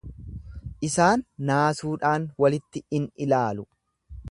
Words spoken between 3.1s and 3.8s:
ilaalu.